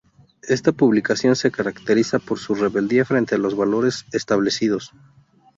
Esta 0.47 0.71
publicación 0.71 1.35
se 1.35 1.51
caracteriza 1.51 2.17
por 2.17 2.39
su 2.39 2.55
rebeldía 2.55 3.05
frente 3.05 3.35
a 3.35 3.37
los 3.37 3.55
valores 3.55 4.05
establecidos. 4.11 4.91